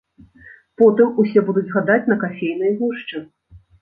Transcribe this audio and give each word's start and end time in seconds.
Потым 0.81 1.21
усе 1.23 1.39
будуць 1.49 1.65
гадаць 1.75 2.01
на 2.13 2.19
кафейнай 2.25 2.75
гушчы. 2.81 3.17